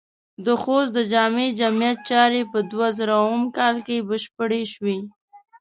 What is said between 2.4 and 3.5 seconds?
په دوهزرم م